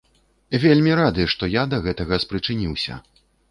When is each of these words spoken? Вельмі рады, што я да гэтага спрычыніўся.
Вельмі 0.63 0.95
рады, 1.01 1.27
што 1.35 1.51
я 1.51 1.63
да 1.75 1.81
гэтага 1.85 2.21
спрычыніўся. 2.27 3.01